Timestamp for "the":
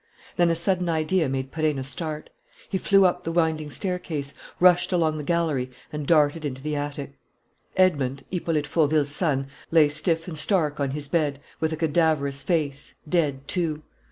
3.23-3.31, 5.19-5.23, 6.63-6.75